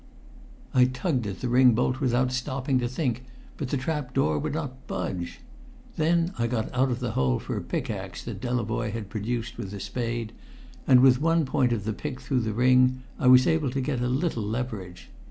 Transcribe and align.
I 0.73 0.85
tugged 0.85 1.27
at 1.27 1.41
the 1.41 1.47
ring 1.47 1.75
bolt 1.75 1.99
without 2.01 2.31
stopping 2.31 2.79
to 2.79 2.87
think; 2.87 3.23
but 3.57 3.69
the 3.69 3.77
trap 3.77 4.15
door 4.15 4.39
would 4.39 4.55
not 4.55 4.87
budge. 4.87 5.41
Then 5.95 6.33
I 6.39 6.47
got 6.47 6.73
out 6.73 6.89
of 6.89 7.01
the 7.01 7.11
hole 7.11 7.37
for 7.37 7.55
a 7.55 7.61
pickaxe 7.61 8.23
that 8.23 8.41
Delavoye 8.41 8.89
had 8.91 9.11
produced 9.11 9.59
with 9.59 9.69
the 9.69 9.79
spade, 9.79 10.33
and 10.87 11.01
with 11.01 11.21
one 11.21 11.45
point 11.45 11.71
of 11.71 11.83
the 11.83 11.93
pick 11.93 12.19
through 12.19 12.39
the 12.39 12.51
ring 12.55 13.03
I 13.19 13.27
was 13.27 13.45
able 13.45 13.69
to 13.69 13.79
get 13.79 14.01
a 14.01 14.07
little 14.07 14.41
leverage. 14.41 15.11